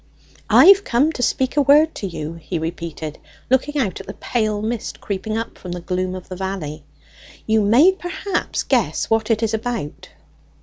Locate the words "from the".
5.59-5.79